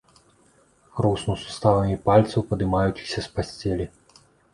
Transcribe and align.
Хруснуў 0.99 1.35
суставамі 1.43 1.97
пальцаў, 2.07 2.45
падымаючыся 2.53 3.19
з 3.27 3.33
пасцелі. 3.37 3.85